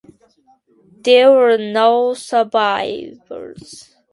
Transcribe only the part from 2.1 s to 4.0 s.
survivors.